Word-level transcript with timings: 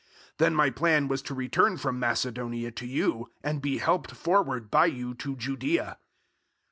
Then 0.39 0.55
my 0.55 0.71
plan 0.71 1.07
was 1.07 1.21
to 1.21 1.35
return 1.35 1.77
from 1.77 1.99
Macedonia 1.99 2.71
to 2.71 2.87
you, 2.87 3.29
and 3.43 3.61
be 3.61 3.77
helped 3.77 4.13
forward 4.13 4.71
by 4.71 4.87
you 4.87 5.13
to 5.13 5.35
Judaea. 5.35 5.99